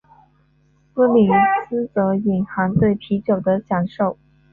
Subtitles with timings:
[0.95, 1.29] 西里
[1.69, 4.17] 斯则隐含对啤酒的享受。